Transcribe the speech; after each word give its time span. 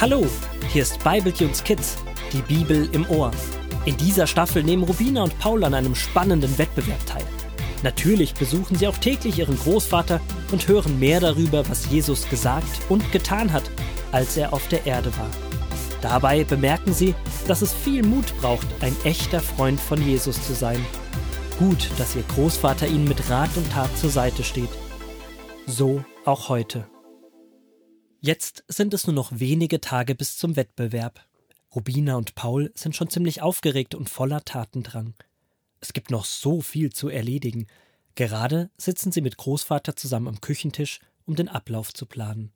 Hallo, 0.00 0.26
hier 0.70 0.82
ist 0.82 1.02
Bibletunes 1.02 1.64
Kids, 1.64 1.96
die 2.32 2.42
Bibel 2.42 2.88
im 2.92 3.08
Ohr. 3.08 3.30
In 3.86 3.96
dieser 3.96 4.26
Staffel 4.26 4.62
nehmen 4.62 4.82
Rubina 4.82 5.22
und 5.22 5.38
Paul 5.38 5.64
an 5.64 5.72
einem 5.72 5.94
spannenden 5.94 6.58
Wettbewerb 6.58 7.06
teil. 7.06 7.24
Natürlich 7.82 8.34
besuchen 8.34 8.76
sie 8.76 8.86
auch 8.86 8.98
täglich 8.98 9.38
ihren 9.38 9.58
Großvater 9.58 10.20
und 10.52 10.68
hören 10.68 10.98
mehr 10.98 11.20
darüber, 11.20 11.68
was 11.68 11.90
Jesus 11.90 12.28
gesagt 12.28 12.68
und 12.88 13.12
getan 13.12 13.52
hat, 13.52 13.70
als 14.12 14.36
er 14.36 14.52
auf 14.52 14.68
der 14.68 14.84
Erde 14.84 15.10
war. 15.16 15.30
Dabei 16.02 16.44
bemerken 16.44 16.92
sie, 16.92 17.14
dass 17.48 17.62
es 17.62 17.72
viel 17.72 18.02
Mut 18.02 18.26
braucht, 18.40 18.66
ein 18.80 18.94
echter 19.04 19.40
Freund 19.40 19.80
von 19.80 20.02
Jesus 20.06 20.42
zu 20.46 20.54
sein. 20.54 20.84
Gut, 21.58 21.88
dass 21.98 22.16
ihr 22.16 22.24
Großvater 22.24 22.88
ihnen 22.88 23.06
mit 23.06 23.30
Rat 23.30 23.56
und 23.56 23.70
Tat 23.70 23.96
zur 23.96 24.10
Seite 24.10 24.42
steht. 24.42 24.70
So 25.68 26.04
auch 26.24 26.48
heute. 26.48 26.88
Jetzt 28.20 28.64
sind 28.66 28.92
es 28.92 29.06
nur 29.06 29.14
noch 29.14 29.38
wenige 29.38 29.80
Tage 29.80 30.16
bis 30.16 30.36
zum 30.36 30.56
Wettbewerb. 30.56 31.24
Rubina 31.72 32.16
und 32.16 32.34
Paul 32.34 32.72
sind 32.74 32.96
schon 32.96 33.08
ziemlich 33.08 33.40
aufgeregt 33.40 33.94
und 33.94 34.10
voller 34.10 34.44
Tatendrang. 34.44 35.14
Es 35.80 35.92
gibt 35.92 36.10
noch 36.10 36.24
so 36.24 36.60
viel 36.60 36.92
zu 36.92 37.08
erledigen. 37.08 37.68
Gerade 38.16 38.70
sitzen 38.76 39.12
sie 39.12 39.20
mit 39.20 39.36
Großvater 39.36 39.94
zusammen 39.94 40.26
am 40.26 40.40
Küchentisch, 40.40 40.98
um 41.24 41.36
den 41.36 41.48
Ablauf 41.48 41.94
zu 41.94 42.06
planen. 42.06 42.50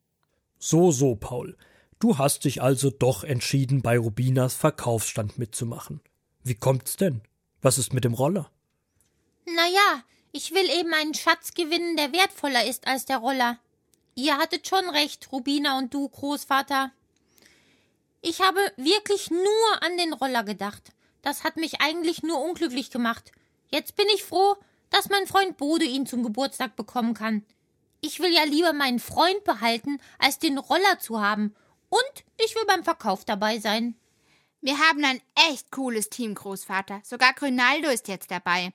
So, 0.58 0.90
so, 0.90 1.14
Paul. 1.14 1.56
Du 2.00 2.18
hast 2.18 2.46
dich 2.46 2.62
also 2.62 2.90
doch 2.90 3.22
entschieden, 3.22 3.80
bei 3.80 3.96
Rubinas 3.96 4.54
Verkaufsstand 4.54 5.38
mitzumachen. 5.38 6.00
Wie 6.42 6.56
kommt's 6.56 6.96
denn? 6.96 7.20
Was 7.62 7.78
ist 7.78 7.94
mit 7.94 8.04
dem 8.04 8.14
Roller? 8.14 8.50
Na 9.54 9.66
ja, 9.66 10.02
ich 10.32 10.52
will 10.52 10.68
eben 10.68 10.92
einen 10.92 11.14
Schatz 11.14 11.54
gewinnen, 11.54 11.96
der 11.96 12.12
wertvoller 12.12 12.66
ist 12.66 12.86
als 12.86 13.06
der 13.06 13.18
Roller. 13.18 13.58
Ihr 14.14 14.36
hattet 14.36 14.68
schon 14.68 14.88
recht, 14.90 15.30
Rubina 15.32 15.78
und 15.78 15.94
du, 15.94 16.08
Großvater. 16.08 16.92
Ich 18.20 18.40
habe 18.40 18.60
wirklich 18.76 19.30
nur 19.30 19.82
an 19.82 19.96
den 19.96 20.12
Roller 20.12 20.44
gedacht. 20.44 20.92
Das 21.22 21.44
hat 21.44 21.56
mich 21.56 21.80
eigentlich 21.80 22.22
nur 22.22 22.40
unglücklich 22.42 22.90
gemacht. 22.90 23.32
Jetzt 23.70 23.96
bin 23.96 24.06
ich 24.14 24.24
froh, 24.24 24.56
dass 24.90 25.08
mein 25.08 25.26
Freund 25.26 25.56
Bode 25.56 25.84
ihn 25.84 26.06
zum 26.06 26.22
Geburtstag 26.22 26.76
bekommen 26.76 27.14
kann. 27.14 27.44
Ich 28.00 28.20
will 28.20 28.32
ja 28.32 28.44
lieber 28.44 28.72
meinen 28.72 29.00
Freund 29.00 29.44
behalten, 29.44 30.00
als 30.18 30.38
den 30.38 30.58
Roller 30.58 30.98
zu 30.98 31.20
haben. 31.20 31.54
Und 31.88 32.24
ich 32.44 32.54
will 32.54 32.64
beim 32.66 32.84
Verkauf 32.84 33.24
dabei 33.24 33.58
sein. 33.60 33.96
Wir 34.60 34.78
haben 34.78 35.04
ein 35.04 35.20
echt 35.50 35.70
cooles 35.70 36.10
Team, 36.10 36.34
Großvater. 36.34 37.00
Sogar 37.04 37.32
Grünaldo 37.32 37.88
ist 37.88 38.08
jetzt 38.08 38.30
dabei. 38.30 38.72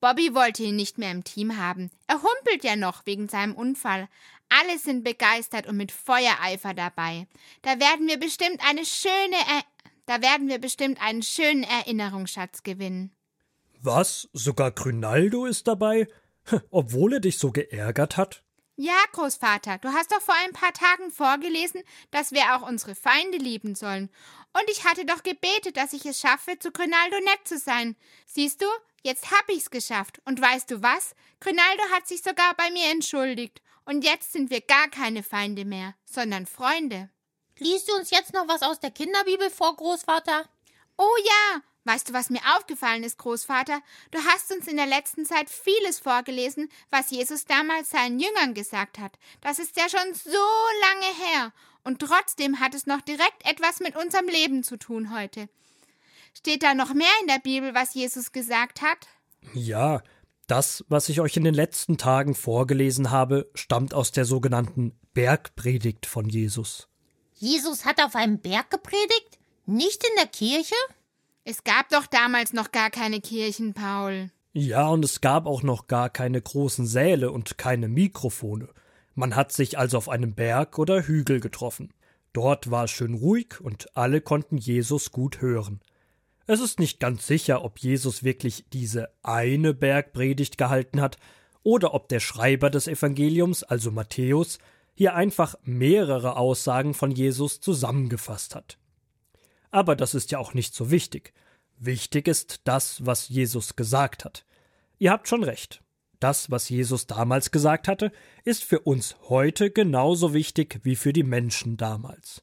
Bobby 0.00 0.34
wollte 0.34 0.62
ihn 0.62 0.76
nicht 0.76 0.98
mehr 0.98 1.10
im 1.10 1.24
Team 1.24 1.56
haben. 1.56 1.90
Er 2.06 2.22
humpelt 2.22 2.64
ja 2.64 2.76
noch 2.76 3.06
wegen 3.06 3.28
seinem 3.28 3.54
Unfall. 3.54 4.08
Alle 4.48 4.78
sind 4.78 5.02
begeistert 5.04 5.66
und 5.66 5.76
mit 5.76 5.90
Feuereifer 5.90 6.74
dabei. 6.74 7.26
Da 7.62 7.80
werden 7.80 8.06
wir 8.06 8.18
bestimmt 8.18 8.60
eine 8.64 8.84
schöne 8.84 9.36
er 9.48 9.62
da 10.06 10.22
werden 10.22 10.48
wir 10.48 10.58
bestimmt 10.58 11.02
einen 11.02 11.22
schönen 11.22 11.64
Erinnerungsschatz 11.64 12.62
gewinnen. 12.62 13.12
Was? 13.82 14.28
Sogar 14.32 14.70
Grünaldo 14.70 15.46
ist 15.46 15.66
dabei? 15.66 16.06
Obwohl 16.70 17.14
er 17.14 17.20
dich 17.20 17.38
so 17.38 17.50
geärgert 17.50 18.16
hat? 18.16 18.44
Ja, 18.76 18.98
Großvater, 19.12 19.78
du 19.78 19.88
hast 19.88 20.12
doch 20.12 20.20
vor 20.20 20.34
ein 20.44 20.52
paar 20.52 20.72
Tagen 20.72 21.10
vorgelesen, 21.10 21.82
dass 22.10 22.30
wir 22.30 22.54
auch 22.54 22.68
unsere 22.68 22.94
Feinde 22.94 23.38
lieben 23.38 23.74
sollen. 23.74 24.10
Und 24.52 24.70
ich 24.70 24.84
hatte 24.84 25.04
doch 25.06 25.22
gebetet, 25.22 25.76
dass 25.76 25.92
ich 25.92 26.06
es 26.06 26.20
schaffe, 26.20 26.58
zu 26.58 26.70
Grünaldo 26.70 27.16
nett 27.24 27.48
zu 27.48 27.58
sein. 27.58 27.96
Siehst 28.26 28.62
du, 28.62 28.66
jetzt 29.06 29.30
hab 29.30 29.48
ich's 29.48 29.70
geschafft. 29.70 30.20
Und 30.26 30.40
weißt 30.40 30.70
du 30.70 30.82
was? 30.82 31.14
Grünaldo 31.40 31.82
hat 31.92 32.06
sich 32.06 32.22
sogar 32.22 32.54
bei 32.56 32.70
mir 32.70 32.90
entschuldigt. 32.90 33.62
Und 33.86 34.04
jetzt 34.04 34.32
sind 34.32 34.50
wir 34.50 34.60
gar 34.60 34.88
keine 34.88 35.22
Feinde 35.22 35.64
mehr, 35.64 35.94
sondern 36.04 36.44
Freunde. 36.44 37.08
Liest 37.58 37.88
du 37.88 37.94
uns 37.94 38.10
jetzt 38.10 38.34
noch 38.34 38.48
was 38.48 38.62
aus 38.62 38.80
der 38.80 38.90
Kinderbibel 38.90 39.48
vor, 39.48 39.76
Großvater? 39.76 40.44
Oh 40.98 41.16
ja! 41.24 41.62
Weißt 41.84 42.08
du, 42.08 42.12
was 42.12 42.30
mir 42.30 42.40
aufgefallen 42.56 43.04
ist, 43.04 43.16
Großvater? 43.16 43.80
Du 44.10 44.18
hast 44.24 44.50
uns 44.50 44.66
in 44.66 44.76
der 44.76 44.86
letzten 44.86 45.24
Zeit 45.24 45.48
vieles 45.48 46.00
vorgelesen, 46.00 46.68
was 46.90 47.12
Jesus 47.12 47.44
damals 47.44 47.90
seinen 47.90 48.18
Jüngern 48.18 48.54
gesagt 48.54 48.98
hat. 48.98 49.16
Das 49.40 49.60
ist 49.60 49.76
ja 49.76 49.88
schon 49.88 50.12
so 50.14 50.30
lange 50.80 51.30
her. 51.30 51.52
Und 51.84 52.00
trotzdem 52.00 52.58
hat 52.58 52.74
es 52.74 52.86
noch 52.86 53.02
direkt 53.02 53.46
etwas 53.46 53.78
mit 53.78 53.94
unserem 53.94 54.26
Leben 54.26 54.64
zu 54.64 54.76
tun 54.76 55.14
heute. 55.16 55.48
Steht 56.36 56.62
da 56.62 56.74
noch 56.74 56.92
mehr 56.92 57.06
in 57.22 57.28
der 57.28 57.38
Bibel, 57.42 57.74
was 57.74 57.94
Jesus 57.94 58.30
gesagt 58.30 58.82
hat? 58.82 59.08
Ja, 59.54 60.02
das, 60.46 60.84
was 60.86 61.08
ich 61.08 61.22
euch 61.22 61.34
in 61.38 61.44
den 61.44 61.54
letzten 61.54 61.96
Tagen 61.96 62.34
vorgelesen 62.34 63.10
habe, 63.10 63.50
stammt 63.54 63.94
aus 63.94 64.12
der 64.12 64.26
sogenannten 64.26 64.92
Bergpredigt 65.14 66.04
von 66.04 66.28
Jesus. 66.28 66.88
Jesus 67.36 67.86
hat 67.86 68.02
auf 68.02 68.14
einem 68.14 68.38
Berg 68.38 68.68
gepredigt? 68.68 69.38
Nicht 69.64 70.04
in 70.04 70.14
der 70.18 70.26
Kirche? 70.26 70.74
Es 71.44 71.64
gab 71.64 71.88
doch 71.88 72.06
damals 72.06 72.52
noch 72.52 72.70
gar 72.70 72.90
keine 72.90 73.22
Kirchen, 73.22 73.72
Paul. 73.72 74.30
Ja, 74.52 74.88
und 74.88 75.06
es 75.06 75.22
gab 75.22 75.46
auch 75.46 75.62
noch 75.62 75.86
gar 75.86 76.10
keine 76.10 76.42
großen 76.42 76.86
Säle 76.86 77.30
und 77.30 77.56
keine 77.56 77.88
Mikrofone. 77.88 78.68
Man 79.14 79.36
hat 79.36 79.52
sich 79.52 79.78
also 79.78 79.96
auf 79.96 80.10
einem 80.10 80.34
Berg 80.34 80.78
oder 80.78 81.06
Hügel 81.06 81.40
getroffen. 81.40 81.94
Dort 82.34 82.70
war 82.70 82.84
es 82.84 82.90
schön 82.90 83.14
ruhig 83.14 83.58
und 83.58 83.96
alle 83.96 84.20
konnten 84.20 84.58
Jesus 84.58 85.12
gut 85.12 85.40
hören. 85.40 85.80
Es 86.48 86.60
ist 86.60 86.78
nicht 86.78 87.00
ganz 87.00 87.26
sicher, 87.26 87.64
ob 87.64 87.78
Jesus 87.78 88.22
wirklich 88.22 88.66
diese 88.72 89.08
eine 89.22 89.74
Bergpredigt 89.74 90.56
gehalten 90.56 91.00
hat 91.00 91.18
oder 91.64 91.92
ob 91.92 92.08
der 92.08 92.20
Schreiber 92.20 92.70
des 92.70 92.86
Evangeliums, 92.86 93.64
also 93.64 93.90
Matthäus, 93.90 94.58
hier 94.94 95.14
einfach 95.14 95.56
mehrere 95.64 96.36
Aussagen 96.36 96.94
von 96.94 97.10
Jesus 97.10 97.60
zusammengefasst 97.60 98.54
hat. 98.54 98.78
Aber 99.72 99.96
das 99.96 100.14
ist 100.14 100.30
ja 100.30 100.38
auch 100.38 100.54
nicht 100.54 100.74
so 100.74 100.92
wichtig. 100.92 101.34
Wichtig 101.78 102.28
ist 102.28 102.60
das, 102.64 103.04
was 103.04 103.28
Jesus 103.28 103.74
gesagt 103.74 104.24
hat. 104.24 104.46
Ihr 104.98 105.10
habt 105.10 105.28
schon 105.28 105.42
recht. 105.42 105.82
Das, 106.20 106.50
was 106.50 106.68
Jesus 106.68 107.06
damals 107.06 107.50
gesagt 107.50 107.88
hatte, 107.88 108.12
ist 108.44 108.64
für 108.64 108.80
uns 108.80 109.16
heute 109.28 109.70
genauso 109.70 110.32
wichtig 110.32 110.80
wie 110.84 110.96
für 110.96 111.12
die 111.12 111.24
Menschen 111.24 111.76
damals. 111.76 112.42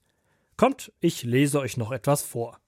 Kommt, 0.57 0.91
ich 0.99 1.23
lese 1.23 1.59
euch 1.59 1.77
noch 1.77 1.91
etwas 1.91 2.21
vor. 2.21 2.59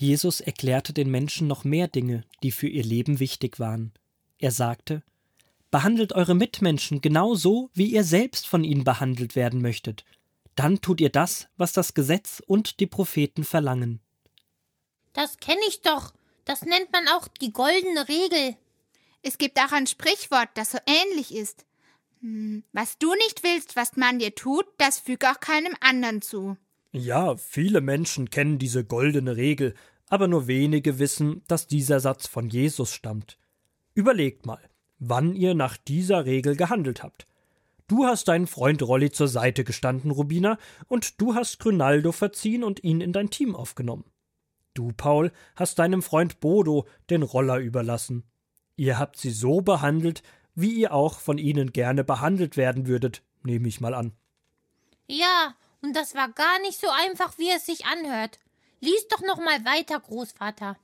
Jesus 0.00 0.40
erklärte 0.40 0.94
den 0.94 1.10
Menschen 1.10 1.46
noch 1.46 1.62
mehr 1.62 1.86
Dinge, 1.86 2.24
die 2.42 2.52
für 2.52 2.68
ihr 2.68 2.82
Leben 2.82 3.20
wichtig 3.20 3.60
waren. 3.60 3.92
Er 4.38 4.50
sagte 4.50 5.02
Behandelt 5.70 6.14
eure 6.14 6.34
Mitmenschen 6.34 7.02
genau 7.02 7.34
so, 7.34 7.68
wie 7.74 7.92
ihr 7.92 8.02
selbst 8.02 8.46
von 8.46 8.64
ihnen 8.64 8.82
behandelt 8.82 9.36
werden 9.36 9.60
möchtet. 9.60 10.06
Dann 10.56 10.80
tut 10.80 11.02
ihr 11.02 11.10
das, 11.10 11.48
was 11.58 11.74
das 11.74 11.92
Gesetz 11.92 12.42
und 12.46 12.80
die 12.80 12.86
Propheten 12.86 13.44
verlangen. 13.44 14.00
Das 15.12 15.36
kenne 15.36 15.60
ich 15.68 15.82
doch. 15.82 16.14
Das 16.46 16.62
nennt 16.62 16.90
man 16.92 17.06
auch 17.08 17.28
die 17.28 17.52
goldene 17.52 18.08
Regel. 18.08 18.56
Es 19.20 19.36
gibt 19.36 19.58
auch 19.58 19.72
ein 19.72 19.86
Sprichwort, 19.86 20.48
das 20.54 20.70
so 20.70 20.78
ähnlich 20.86 21.34
ist. 21.34 21.66
Hm, 22.22 22.64
was 22.72 22.96
du 22.96 23.12
nicht 23.16 23.42
willst, 23.42 23.76
was 23.76 23.98
man 23.98 24.18
dir 24.18 24.34
tut, 24.34 24.64
das 24.78 24.98
füg 24.98 25.26
auch 25.26 25.40
keinem 25.40 25.76
anderen 25.80 26.22
zu. 26.22 26.56
Ja, 26.92 27.36
viele 27.36 27.80
Menschen 27.80 28.30
kennen 28.30 28.58
diese 28.58 28.84
goldene 28.84 29.36
Regel, 29.36 29.74
aber 30.10 30.28
nur 30.28 30.46
wenige 30.46 30.98
wissen, 30.98 31.42
dass 31.48 31.66
dieser 31.66 32.00
Satz 32.00 32.26
von 32.26 32.50
Jesus 32.50 32.92
stammt. 32.92 33.38
Überlegt 33.94 34.44
mal, 34.44 34.60
wann 34.98 35.34
ihr 35.34 35.54
nach 35.54 35.78
dieser 35.78 36.26
Regel 36.26 36.56
gehandelt 36.56 37.02
habt. 37.02 37.26
Du 37.86 38.04
hast 38.04 38.28
deinen 38.28 38.46
Freund 38.46 38.82
Rolli 38.82 39.10
zur 39.10 39.28
Seite 39.28 39.64
gestanden, 39.64 40.10
Rubina, 40.10 40.58
und 40.86 41.20
du 41.20 41.34
hast 41.34 41.58
Grünaldo 41.58 42.12
verziehen 42.12 42.62
und 42.62 42.84
ihn 42.84 43.00
in 43.00 43.12
dein 43.12 43.30
Team 43.30 43.56
aufgenommen. 43.56 44.04
Du, 44.74 44.92
Paul, 44.96 45.32
hast 45.56 45.78
deinem 45.78 46.02
Freund 46.02 46.40
Bodo 46.40 46.86
den 47.08 47.22
Roller 47.22 47.58
überlassen. 47.58 48.24
Ihr 48.76 48.98
habt 48.98 49.16
sie 49.16 49.30
so 49.30 49.60
behandelt, 49.60 50.22
wie 50.54 50.72
ihr 50.72 50.92
auch 50.92 51.18
von 51.18 51.38
ihnen 51.38 51.72
gerne 51.72 52.04
behandelt 52.04 52.56
werden 52.56 52.86
würdet, 52.86 53.22
nehme 53.42 53.68
ich 53.68 53.80
mal 53.80 53.94
an. 53.94 54.12
Ja, 55.06 55.54
und 55.82 55.96
das 55.96 56.14
war 56.14 56.28
gar 56.30 56.60
nicht 56.60 56.80
so 56.80 56.88
einfach, 56.88 57.38
wie 57.38 57.50
es 57.50 57.66
sich 57.66 57.86
anhört. 57.86 58.38
Lies 58.80 59.06
doch 59.08 59.20
noch 59.20 59.38
mal 59.38 59.64
weiter, 59.64 60.00
Großvater. 60.00 60.78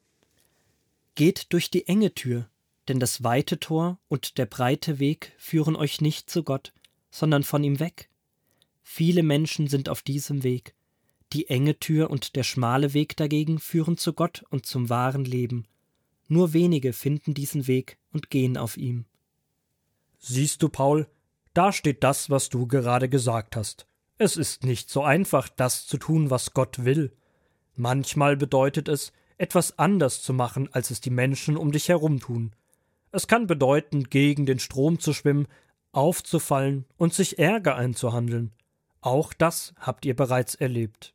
Geht 1.15 1.53
durch 1.53 1.71
die 1.71 1.89
enge 1.89 2.15
Tür, 2.15 2.49
denn 2.89 3.01
das 3.01 3.25
weite 3.25 3.59
Tor 3.59 3.99
und 4.09 4.39
der 4.39 4.47
breite 4.47 4.99
Weg 4.99 5.33
führen 5.39 5.77
euch 5.77 6.01
nicht 6.01 6.29
zu 6.29 6.43
Gott, 6.43 6.73
sondern 7.11 7.43
von 7.43 7.65
ihm 7.65 7.81
weg. 7.81 8.11
Viele 8.83 9.23
Menschen 9.23 9.67
sind 9.67 9.89
auf 9.89 10.03
diesem 10.03 10.43
Weg. 10.43 10.75
Die 11.33 11.49
enge 11.49 11.79
Tür 11.79 12.11
und 12.11 12.37
der 12.37 12.45
schmale 12.45 12.93
Weg 12.93 13.17
dagegen 13.17 13.59
führen 13.59 13.97
zu 13.97 14.13
Gott 14.13 14.45
und 14.51 14.67
zum 14.67 14.91
wahren 14.91 15.25
Leben. 15.25 15.67
Nur 16.29 16.53
wenige 16.53 16.93
finden 16.93 17.35
diesen 17.35 17.67
Weg 17.67 17.99
und 18.13 18.31
gehen 18.31 18.57
auf 18.57 18.77
ihm. 18.77 19.07
Siehst 20.19 20.63
du, 20.63 20.69
Paul, 20.69 21.09
da 21.55 21.73
steht 21.73 22.05
das, 22.05 22.31
was 22.31 22.49
du 22.49 22.67
gerade 22.67 23.09
gesagt 23.09 23.57
hast. 23.57 23.87
Es 24.19 24.37
ist 24.37 24.65
nicht 24.65 24.91
so 24.91 25.03
einfach, 25.03 25.49
das 25.49 25.87
zu 25.87 25.99
tun, 25.99 26.31
was 26.31 26.53
Gott 26.53 26.85
will. 26.85 27.13
Manchmal 27.77 28.37
bedeutet 28.37 28.89
es, 28.89 29.13
etwas 29.39 29.79
anders 29.79 30.23
zu 30.23 30.33
machen, 30.33 30.69
als 30.73 30.91
es 30.91 31.01
die 31.01 31.11
Menschen 31.11 31.57
um 31.57 31.73
dich 31.73 31.89
herum 31.89 32.21
tun. 32.21 32.53
Es 33.13 33.27
kann 33.27 33.47
bedeuten, 33.47 34.05
gegen 34.05 34.47
den 34.47 34.59
Strom 34.59 34.99
zu 34.99 35.13
schwimmen, 35.13 35.47
aufzufallen 35.93 36.87
und 36.97 37.15
sich 37.15 37.39
Ärger 37.39 37.77
einzuhandeln. 37.77 38.53
Auch 39.01 39.33
das 39.33 39.75
habt 39.79 40.05
ihr 40.05 40.17
bereits 40.17 40.55
erlebt. 40.55 41.15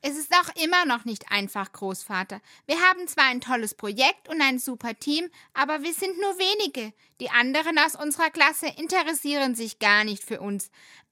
Es 0.00 0.16
ist 0.16 0.32
auch 0.32 0.54
immer 0.62 0.86
noch 0.86 1.04
nicht 1.04 1.32
einfach, 1.32 1.72
Großvater. 1.72 2.40
Wir 2.66 2.76
haben 2.76 3.08
zwar 3.08 3.24
ein 3.24 3.40
tolles 3.40 3.74
Projekt 3.74 4.28
und 4.28 4.40
ein 4.40 4.60
super 4.60 4.94
Team, 4.94 5.28
aber 5.54 5.82
wir 5.82 5.92
sind 5.92 6.20
nur 6.20 6.38
wenige. 6.38 6.92
Die 7.20 7.30
anderen 7.30 7.78
aus 7.78 7.96
unserer 7.96 8.30
Klasse 8.30 8.68
interessieren 8.76 9.56
sich 9.56 9.80
gar 9.80 10.04
nicht 10.04 10.22
für 10.22 10.40
uns. 10.40 10.70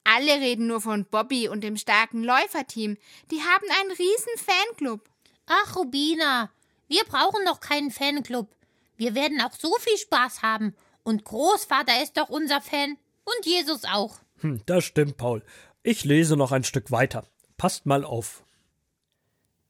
Alle 0.08 0.40
reden 0.40 0.68
nur 0.68 0.80
von 0.80 1.04
Bobby 1.04 1.48
und 1.48 1.62
dem 1.62 1.76
starken 1.76 2.22
Läuferteam. 2.22 2.96
Die 3.32 3.40
haben 3.40 3.66
einen 3.80 3.90
riesen 3.90 4.36
Fanclub. 4.36 5.00
Ach, 5.46 5.76
Rubina, 5.76 6.50
wir 6.86 7.02
brauchen 7.04 7.42
noch 7.44 7.58
keinen 7.58 7.90
Fanclub. 7.90 8.48
Wir 8.96 9.14
werden 9.16 9.40
auch 9.40 9.52
so 9.52 9.74
viel 9.80 9.98
Spaß 9.98 10.42
haben. 10.42 10.74
Und 11.02 11.24
Großvater 11.24 12.02
ist 12.02 12.16
doch 12.16 12.28
unser 12.28 12.60
Fan. 12.60 12.96
Und 13.24 13.46
Jesus 13.46 13.84
auch. 13.84 14.20
Hm, 14.40 14.60
das 14.66 14.84
stimmt, 14.84 15.16
Paul. 15.16 15.42
Ich 15.82 16.04
lese 16.04 16.36
noch 16.36 16.52
ein 16.52 16.64
Stück 16.64 16.90
weiter. 16.92 17.26
Passt 17.56 17.86
mal 17.86 18.04
auf. 18.04 18.44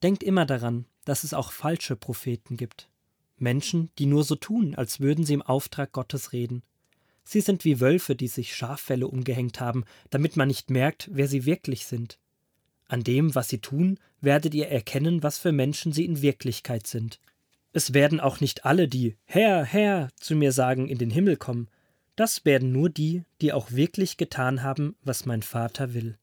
Denkt 0.03 0.23
immer 0.23 0.45
daran, 0.45 0.85
dass 1.07 1.25
es 1.25 1.33
auch 1.33 1.53
falsche 1.53 1.97
Propheten 1.97 2.57
gibt. 2.57 2.89
Menschen, 3.39 3.91
die 3.99 4.07
nur 4.07 4.25
so 4.25 4.35
tun, 4.35 4.75
als 4.75 5.01
würden 5.01 5.25
sie 5.25 5.35
im 5.35 5.43
Auftrag 5.43 5.93
Gottes 5.93 6.33
reden. 6.33 6.63
Sie 7.29 7.41
sind 7.41 7.65
wie 7.65 7.81
Wölfe, 7.81 8.15
die 8.15 8.29
sich 8.29 8.55
Schaffelle 8.55 9.09
umgehängt 9.09 9.59
haben, 9.61 9.85
damit 10.11 10.37
man 10.37 10.47
nicht 10.47 10.71
merkt, 10.71 11.11
wer 11.13 11.27
sie 11.27 11.45
wirklich 11.45 11.85
sind. 11.85 12.21
An 12.87 13.03
dem, 13.03 13.35
was 13.35 13.49
sie 13.49 13.59
tun, 13.59 13.99
werdet 14.21 14.55
ihr 14.55 14.69
erkennen, 14.69 15.25
was 15.25 15.37
für 15.37 15.51
Menschen 15.51 15.93
sie 15.93 16.05
in 16.05 16.23
Wirklichkeit 16.23 16.87
sind. 16.87 17.19
Es 17.73 17.93
werden 17.93 18.21
auch 18.21 18.39
nicht 18.39 18.65
alle, 18.65 18.87
die 18.87 19.17
Herr, 19.25 19.65
Herr 19.65 20.11
zu 20.15 20.37
mir 20.37 20.53
sagen, 20.53 20.89
in 20.89 20.99
den 20.99 21.11
Himmel 21.11 21.37
kommen. 21.37 21.69
Das 22.15 22.45
werden 22.45 22.71
nur 22.71 22.91
die, 22.91 23.25
die 23.41 23.53
auch 23.53 23.73
wirklich 23.73 24.17
getan 24.17 24.63
haben, 24.63 24.95
was 25.03 25.27
mein 25.27 25.43
Vater 25.43 25.95
will. 25.95 26.17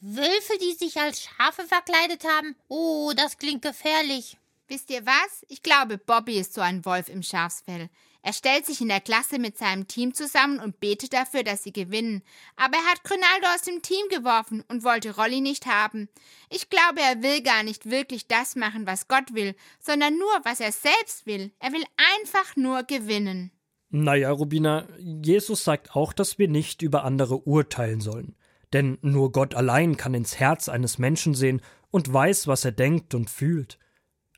Wölfe, 0.00 0.58
die 0.60 0.74
sich 0.74 0.98
als 0.98 1.22
Schafe 1.22 1.62
verkleidet 1.66 2.24
haben? 2.24 2.54
Oh, 2.68 3.12
das 3.16 3.38
klingt 3.38 3.62
gefährlich. 3.62 4.36
Wisst 4.72 4.88
ihr 4.88 5.04
was? 5.04 5.44
Ich 5.48 5.62
glaube, 5.62 5.98
Bobby 5.98 6.38
ist 6.40 6.54
so 6.54 6.62
ein 6.62 6.86
Wolf 6.86 7.10
im 7.10 7.22
Schafsfell. 7.22 7.90
Er 8.22 8.32
stellt 8.32 8.64
sich 8.64 8.80
in 8.80 8.88
der 8.88 9.02
Klasse 9.02 9.38
mit 9.38 9.58
seinem 9.58 9.86
Team 9.86 10.14
zusammen 10.14 10.60
und 10.60 10.80
betet 10.80 11.12
dafür, 11.12 11.42
dass 11.42 11.62
sie 11.62 11.74
gewinnen. 11.74 12.22
Aber 12.56 12.78
er 12.78 12.90
hat 12.90 13.04
Grinaldo 13.04 13.48
aus 13.54 13.60
dem 13.60 13.82
Team 13.82 14.06
geworfen 14.08 14.64
und 14.68 14.82
wollte 14.82 15.14
Rolli 15.14 15.42
nicht 15.42 15.66
haben. 15.66 16.08
Ich 16.48 16.70
glaube, 16.70 17.02
er 17.02 17.22
will 17.22 17.42
gar 17.42 17.64
nicht 17.64 17.90
wirklich 17.90 18.28
das 18.28 18.56
machen, 18.56 18.86
was 18.86 19.08
Gott 19.08 19.34
will, 19.34 19.54
sondern 19.78 20.16
nur, 20.16 20.40
was 20.44 20.58
er 20.58 20.72
selbst 20.72 21.26
will. 21.26 21.52
Er 21.58 21.74
will 21.74 21.84
einfach 22.16 22.56
nur 22.56 22.82
gewinnen. 22.84 23.50
Naja, 23.90 24.30
Rubina, 24.30 24.88
Jesus 24.98 25.64
sagt 25.64 25.94
auch, 25.94 26.14
dass 26.14 26.38
wir 26.38 26.48
nicht 26.48 26.80
über 26.80 27.04
andere 27.04 27.46
urteilen 27.46 28.00
sollen. 28.00 28.36
Denn 28.72 28.96
nur 29.02 29.32
Gott 29.32 29.54
allein 29.54 29.98
kann 29.98 30.14
ins 30.14 30.40
Herz 30.40 30.70
eines 30.70 30.96
Menschen 30.96 31.34
sehen 31.34 31.60
und 31.90 32.10
weiß, 32.10 32.46
was 32.46 32.64
er 32.64 32.72
denkt 32.72 33.14
und 33.14 33.28
fühlt. 33.28 33.78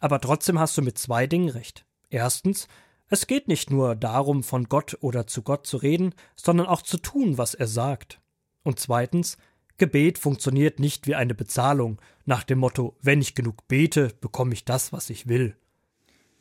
Aber 0.05 0.21
trotzdem 0.21 0.59
hast 0.59 0.77
du 0.77 0.83
mit 0.83 0.99
zwei 0.99 1.27
Dingen 1.27 1.49
recht. 1.49 1.87
Erstens, 2.11 2.69
es 3.09 3.27
geht 3.27 3.49
nicht 3.49 3.71
nur 3.71 3.97
darum, 3.97 4.43
von 4.43 4.65
Gott 4.65 4.99
oder 5.01 5.27
zu 5.27 5.41
Gott 5.41 5.67
zu 5.67 5.79
reden, 5.79 6.15
sondern 6.37 6.67
auch 6.67 6.83
zu 6.83 6.99
tun, 6.99 7.39
was 7.39 7.55
er 7.55 7.67
sagt. 7.67 8.21
Und 8.65 8.79
zweitens, 8.79 9.39
Gebet 9.79 10.19
funktioniert 10.19 10.79
nicht 10.79 11.07
wie 11.07 11.15
eine 11.15 11.35
Bezahlung, 11.35 12.03
nach 12.27 12.45
dem 12.45 12.59
Motto, 12.59 12.99
wenn 13.01 13.23
ich 13.23 13.35
genug 13.35 13.67
bete, 13.67 14.13
bekomme 14.21 14.53
ich 14.53 14.67
das, 14.67 14.93
was 14.93 15.09
ich 15.09 15.27
will. 15.27 15.57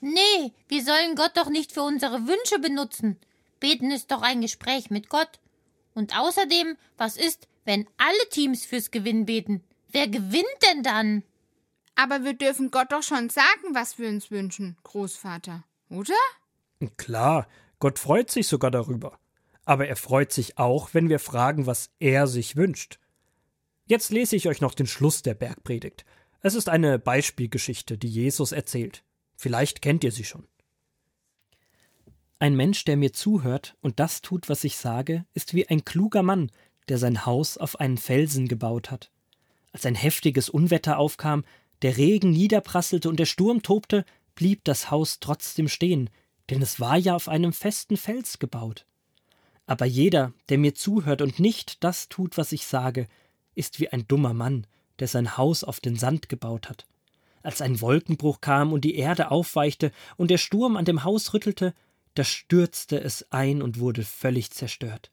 Nee, 0.01 0.51
wir 0.67 0.83
sollen 0.83 1.15
Gott 1.15 1.31
doch 1.35 1.49
nicht 1.49 1.71
für 1.71 1.83
unsere 1.83 2.27
Wünsche 2.27 2.59
benutzen. 2.59 3.17
Beten 3.61 3.91
ist 3.91 4.11
doch 4.11 4.23
ein 4.23 4.41
Gespräch 4.41 4.89
mit 4.89 5.07
Gott. 5.07 5.39
Und 5.93 6.19
außerdem, 6.19 6.75
was 6.97 7.15
ist, 7.15 7.47
wenn 7.63 7.87
alle 7.95 8.29
Teams 8.29 8.65
fürs 8.65 8.91
Gewinn 8.91 9.25
beten? 9.25 9.63
Wer 9.89 10.09
gewinnt 10.09 10.43
denn 10.69 10.83
dann? 10.83 11.23
Aber 11.95 12.23
wir 12.23 12.33
dürfen 12.33 12.71
Gott 12.71 12.91
doch 12.91 13.03
schon 13.03 13.29
sagen, 13.29 13.73
was 13.73 13.99
wir 13.99 14.09
uns 14.09 14.31
wünschen, 14.31 14.77
Großvater, 14.83 15.63
oder? 15.89 16.13
Klar, 16.97 17.47
Gott 17.79 17.99
freut 17.99 18.31
sich 18.31 18.47
sogar 18.47 18.71
darüber. 18.71 19.19
Aber 19.65 19.87
er 19.87 19.95
freut 19.95 20.31
sich 20.31 20.57
auch, 20.57 20.93
wenn 20.93 21.09
wir 21.09 21.19
fragen, 21.19 21.65
was 21.65 21.91
er 21.99 22.27
sich 22.27 22.55
wünscht. 22.55 22.99
Jetzt 23.85 24.11
lese 24.11 24.35
ich 24.35 24.47
euch 24.47 24.61
noch 24.61 24.73
den 24.73 24.87
Schluss 24.87 25.21
der 25.21 25.33
Bergpredigt. 25.33 26.05
Es 26.41 26.55
ist 26.55 26.67
eine 26.67 26.99
Beispielgeschichte, 26.99 27.97
die 27.97 28.09
Jesus 28.09 28.51
erzählt. 28.51 29.03
Vielleicht 29.35 29.81
kennt 29.81 30.03
ihr 30.03 30.11
sie 30.11 30.23
schon. 30.23 30.47
Ein 32.39 32.55
Mensch, 32.55 32.83
der 32.83 32.97
mir 32.97 33.13
zuhört 33.13 33.77
und 33.81 33.99
das 33.99 34.21
tut, 34.21 34.49
was 34.49 34.65
ich 34.65 34.75
sage, 34.75 35.25
ist 35.33 35.53
wie 35.53 35.69
ein 35.69 35.85
kluger 35.85 36.23
Mann, 36.23 36.51
der 36.89 36.97
sein 36.97 37.25
Haus 37.25 37.57
auf 37.57 37.79
einen 37.79 37.97
Felsen 37.97 38.49
gebaut 38.49 38.91
hat. 38.91 39.11
Als 39.71 39.85
ein 39.85 39.95
heftiges 39.95 40.49
Unwetter 40.49 40.97
aufkam, 40.97 41.45
der 41.83 41.97
Regen 41.97 42.31
niederprasselte 42.31 43.09
und 43.09 43.19
der 43.19 43.25
Sturm 43.25 43.61
tobte, 43.61 44.05
blieb 44.35 44.63
das 44.63 44.89
Haus 44.89 45.19
trotzdem 45.19 45.67
stehen, 45.67 46.09
denn 46.49 46.61
es 46.61 46.79
war 46.79 46.97
ja 46.97 47.15
auf 47.15 47.29
einem 47.29 47.53
festen 47.53 47.97
Fels 47.97 48.39
gebaut. 48.39 48.85
Aber 49.65 49.85
jeder, 49.85 50.33
der 50.49 50.57
mir 50.57 50.75
zuhört 50.75 51.21
und 51.21 51.39
nicht 51.39 51.83
das 51.83 52.09
tut, 52.09 52.37
was 52.37 52.51
ich 52.51 52.65
sage, 52.65 53.07
ist 53.55 53.79
wie 53.79 53.89
ein 53.89 54.07
dummer 54.07 54.33
Mann, 54.33 54.67
der 54.99 55.07
sein 55.07 55.37
Haus 55.37 55.63
auf 55.63 55.79
den 55.79 55.95
Sand 55.95 56.29
gebaut 56.29 56.69
hat. 56.69 56.87
Als 57.43 57.61
ein 57.61 57.81
Wolkenbruch 57.81 58.41
kam 58.41 58.73
und 58.73 58.81
die 58.85 58.95
Erde 58.95 59.31
aufweichte 59.31 59.91
und 60.17 60.31
der 60.31 60.37
Sturm 60.37 60.77
an 60.77 60.85
dem 60.85 61.03
Haus 61.03 61.33
rüttelte, 61.33 61.73
da 62.13 62.23
stürzte 62.23 62.99
es 63.01 63.31
ein 63.31 63.61
und 63.61 63.79
wurde 63.79 64.03
völlig 64.03 64.51
zerstört. 64.51 65.11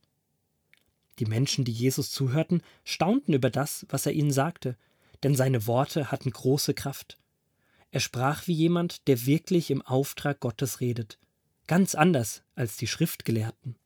Die 1.18 1.26
Menschen, 1.26 1.64
die 1.64 1.72
Jesus 1.72 2.10
zuhörten, 2.10 2.62
staunten 2.84 3.34
über 3.34 3.50
das, 3.50 3.86
was 3.88 4.06
er 4.06 4.12
ihnen 4.12 4.30
sagte, 4.30 4.76
denn 5.22 5.34
seine 5.34 5.66
Worte 5.66 6.10
hatten 6.10 6.30
große 6.30 6.74
Kraft. 6.74 7.18
Er 7.90 8.00
sprach 8.00 8.46
wie 8.46 8.52
jemand, 8.52 9.06
der 9.08 9.26
wirklich 9.26 9.70
im 9.70 9.82
Auftrag 9.82 10.40
Gottes 10.40 10.80
redet, 10.80 11.18
ganz 11.66 11.94
anders 11.94 12.42
als 12.54 12.76
die 12.76 12.86
Schriftgelehrten. 12.86 13.76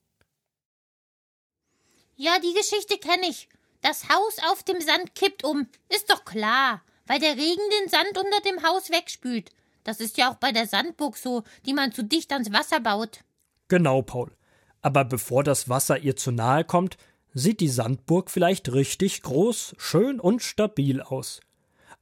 Ja, 2.17 2.39
die 2.39 2.55
Geschichte 2.55 2.99
kenne 2.99 3.29
ich. 3.29 3.49
Das 3.81 4.09
Haus 4.09 4.37
auf 4.51 4.63
dem 4.63 4.81
Sand 4.81 5.15
kippt 5.15 5.45
um, 5.45 5.67
ist 5.89 6.11
doch 6.11 6.25
klar, 6.25 6.83
weil 7.07 7.19
der 7.19 7.37
Regen 7.37 7.63
den 7.81 7.89
Sand 7.89 8.17
unter 8.17 8.41
dem 8.41 8.63
Haus 8.63 8.91
wegspült. 8.91 9.51
Das 9.83 10.01
ist 10.01 10.17
ja 10.17 10.31
auch 10.31 10.37
bei 10.37 10.53
der 10.53 10.67
Sandburg 10.67 11.17
so, 11.17 11.45
die 11.67 11.75
man 11.75 11.93
zu 11.93 12.03
dicht 12.03 12.33
ans 12.33 12.53
Wasser 12.53 12.81
baut. 12.81 13.21
Genau, 13.69 14.03
Paul. 14.03 14.35
Aber 14.81 15.05
bevor 15.05 15.45
das 15.45 15.69
Wasser 15.69 15.99
ihr 15.99 16.17
zu 16.17 16.31
nahe 16.31 16.65
kommt, 16.65 16.97
sieht 17.35 17.61
die 17.61 17.69
Sandburg 17.69 18.31
vielleicht 18.31 18.73
richtig 18.73 19.23
groß, 19.23 19.75
schön 19.77 20.21
und 20.21 20.43
stabil 20.43 21.03
aus. 21.03 21.41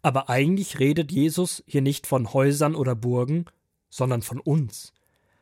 Aber 0.03 0.29
eigentlich 0.29 0.79
redet 0.79 1.11
Jesus 1.11 1.65
hier 1.67 1.83
nicht 1.83 2.07
von 2.07 2.33
Häusern 2.33 2.75
oder 2.75 2.95
Burgen, 2.95 3.47
sondern 3.89 4.23
von 4.23 4.41
uns. 4.41 4.93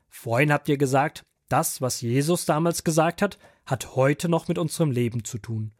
Vorhin 0.09 0.53
habt 0.53 0.69
ihr 0.69 0.79
gesagt, 0.79 1.25
das, 1.49 1.81
was 1.81 2.01
Jesus 2.01 2.45
damals 2.47 2.85
gesagt 2.85 3.23
hat, 3.23 3.39
hat 3.67 3.97
heute 3.97 4.29
noch 4.29 4.49
mit 4.49 4.59
unserem 4.59 4.91
Leben 4.91 5.25
zu 5.25 5.39
tun. 5.39 5.73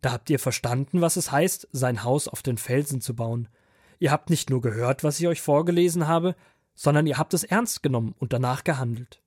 Da 0.00 0.12
habt 0.12 0.28
ihr 0.28 0.38
verstanden, 0.38 1.00
was 1.00 1.16
es 1.16 1.32
heißt, 1.32 1.68
sein 1.72 2.04
Haus 2.04 2.28
auf 2.28 2.42
den 2.42 2.58
Felsen 2.58 3.00
zu 3.00 3.14
bauen. 3.14 3.48
Ihr 3.98 4.10
habt 4.10 4.30
nicht 4.30 4.50
nur 4.50 4.60
gehört, 4.60 5.04
was 5.04 5.20
ich 5.20 5.28
euch 5.28 5.40
vorgelesen 5.40 6.08
habe, 6.08 6.34
sondern 6.74 7.06
ihr 7.06 7.18
habt 7.18 7.34
es 7.34 7.44
ernst 7.44 7.82
genommen 7.82 8.14
und 8.18 8.32
danach 8.32 8.64
gehandelt. 8.64 9.22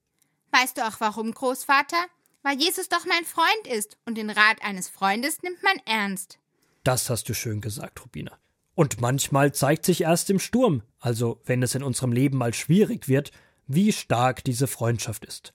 Weißt 0.52 0.78
du 0.78 0.86
auch 0.86 1.00
warum, 1.00 1.32
Großvater? 1.34 2.06
Weil 2.48 2.62
Jesus 2.62 2.88
doch 2.88 3.06
mein 3.06 3.25
Freund 3.25 3.68
ist 3.68 3.98
und 4.06 4.16
den 4.16 4.30
Rat 4.30 4.62
eines 4.62 4.88
Freundes 4.88 5.44
nimmt 5.44 5.62
man 5.63 5.82
ernst. 5.86 6.39
Das 6.86 7.10
hast 7.10 7.27
du 7.27 7.34
schön 7.34 7.60
gesagt, 7.60 8.01
Rubina. 8.01 8.38
Und 8.74 9.01
manchmal 9.01 9.54
zeigt 9.54 9.84
sich 9.84 10.01
erst 10.01 10.30
im 10.30 10.39
Sturm, 10.39 10.82
also 11.01 11.42
wenn 11.44 11.62
es 11.62 11.75
in 11.75 11.84
unserem 11.84 12.13
Leben 12.13 12.38
mal 12.38 12.54
schwierig 12.54 13.10
wird, 13.10 13.34
wie 13.68 13.92
stark 13.92 14.46
diese 14.46 14.68
Freundschaft 14.68 15.25
ist. 15.25 15.54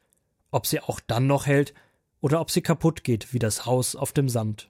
Ob 0.51 0.67
sie 0.67 0.81
auch 0.81 1.01
dann 1.01 1.27
noch 1.27 1.47
hält 1.47 1.73
oder 2.21 2.43
ob 2.43 2.51
sie 2.51 2.61
kaputt 2.61 3.05
geht 3.05 3.33
wie 3.33 3.39
das 3.39 3.65
Haus 3.65 3.97
auf 3.97 4.13
dem 4.13 4.29
Sand. 4.29 4.69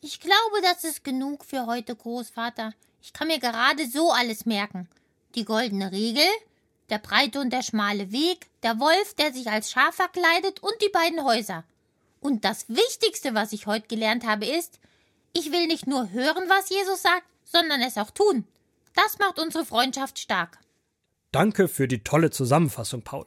Ich 0.00 0.20
glaube, 0.20 0.62
das 0.62 0.84
ist 0.84 1.02
genug 1.02 1.44
für 1.44 1.66
heute, 1.66 1.96
Großvater. 1.96 2.72
Ich 3.02 3.12
kann 3.12 3.26
mir 3.26 3.40
gerade 3.40 3.84
so 3.88 4.12
alles 4.12 4.46
merken. 4.46 4.88
Die 5.34 5.44
goldene 5.44 5.90
Regel, 5.90 6.22
der 6.90 6.98
breite 6.98 7.40
und 7.40 7.52
der 7.52 7.62
schmale 7.62 8.12
Weg, 8.12 8.46
der 8.62 8.80
Wolf, 8.80 9.14
der 9.14 9.32
sich 9.32 9.48
als 9.48 9.70
Schaf 9.70 9.94
verkleidet 9.94 10.60
und 10.60 10.74
die 10.82 10.90
beiden 10.90 11.24
Häuser. 11.24 11.64
Und 12.20 12.44
das 12.44 12.68
Wichtigste, 12.68 13.34
was 13.34 13.52
ich 13.52 13.66
heute 13.66 13.86
gelernt 13.86 14.26
habe, 14.26 14.46
ist, 14.46 14.80
ich 15.32 15.52
will 15.52 15.66
nicht 15.66 15.86
nur 15.86 16.10
hören, 16.10 16.44
was 16.48 16.70
Jesus 16.70 17.02
sagt, 17.02 17.26
sondern 17.44 17.80
es 17.82 17.96
auch 17.96 18.10
tun. 18.10 18.44
Das 18.94 19.18
macht 19.18 19.38
unsere 19.38 19.64
Freundschaft 19.64 20.18
stark. 20.18 20.58
Danke 21.30 21.68
für 21.68 21.86
die 21.86 22.02
tolle 22.02 22.30
Zusammenfassung, 22.30 23.02
Paul. 23.02 23.26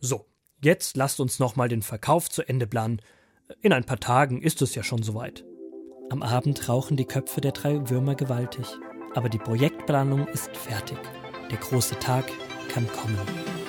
So, 0.00 0.26
jetzt 0.60 0.96
lasst 0.96 1.20
uns 1.20 1.38
nochmal 1.38 1.68
den 1.68 1.82
Verkauf 1.82 2.30
zu 2.30 2.42
Ende 2.42 2.66
planen. 2.66 3.00
In 3.60 3.72
ein 3.72 3.84
paar 3.84 4.00
Tagen 4.00 4.40
ist 4.42 4.62
es 4.62 4.74
ja 4.74 4.82
schon 4.82 5.02
soweit. 5.02 5.44
Am 6.10 6.22
Abend 6.22 6.68
rauchen 6.68 6.96
die 6.96 7.04
Köpfe 7.04 7.40
der 7.40 7.52
drei 7.52 7.88
Würmer 7.88 8.14
gewaltig, 8.14 8.66
aber 9.14 9.28
die 9.28 9.38
Projektplanung 9.38 10.26
ist 10.28 10.56
fertig. 10.56 10.98
Der 11.50 11.58
große 11.58 11.98
Tag 11.98 12.24
kann 12.68 12.86
kommen. 12.88 13.63